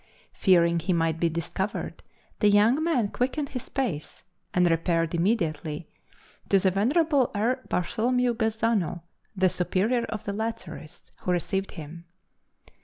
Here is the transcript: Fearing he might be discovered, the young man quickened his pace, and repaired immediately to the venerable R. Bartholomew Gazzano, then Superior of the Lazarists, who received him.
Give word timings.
Fearing 0.33 0.79
he 0.79 0.93
might 0.93 1.19
be 1.19 1.29
discovered, 1.29 2.01
the 2.39 2.49
young 2.49 2.83
man 2.83 3.09
quickened 3.09 3.49
his 3.49 3.69
pace, 3.69 4.23
and 4.51 4.67
repaired 4.71 5.13
immediately 5.13 5.91
to 6.49 6.57
the 6.57 6.71
venerable 6.71 7.29
R. 7.35 7.59
Bartholomew 7.69 8.33
Gazzano, 8.33 9.03
then 9.35 9.49
Superior 9.51 10.05
of 10.05 10.23
the 10.23 10.33
Lazarists, 10.33 11.11
who 11.17 11.31
received 11.31 11.73
him. 11.73 12.05